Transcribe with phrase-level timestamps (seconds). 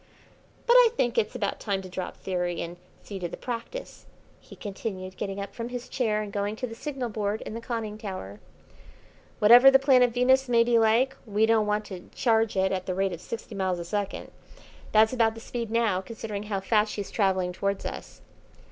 [0.65, 4.07] "But I think it's about time to drop theory and see to the practice,"
[4.39, 7.61] he continued, getting up from his chair and going to the signal board in the
[7.61, 8.39] conning tower.
[9.37, 12.95] "Whatever the planet Venus may be like, we don't want to charge it at the
[12.95, 14.31] rate of sixty miles a second.
[14.91, 18.21] That's about the speed now, considering how fast she's travelling towards us."